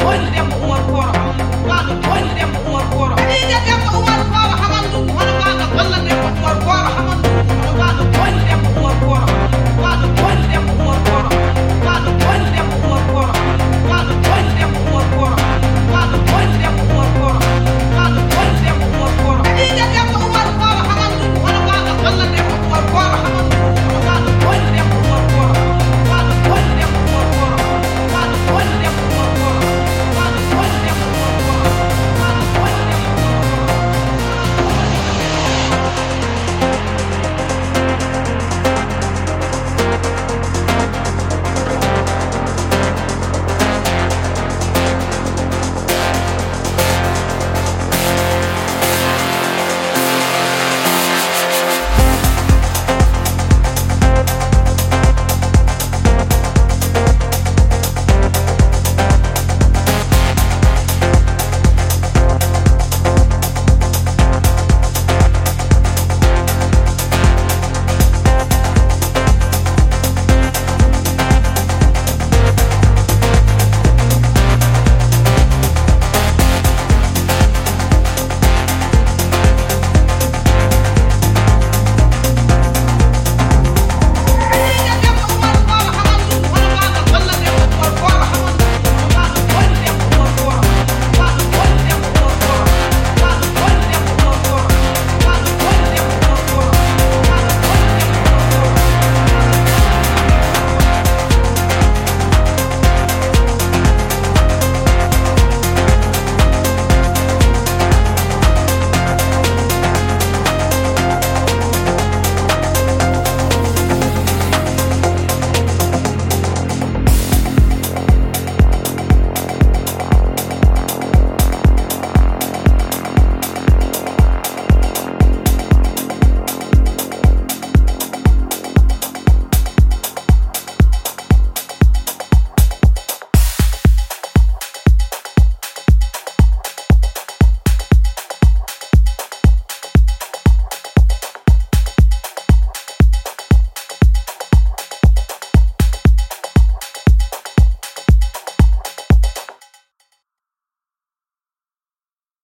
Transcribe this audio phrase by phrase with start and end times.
[0.00, 0.77] 我也是两百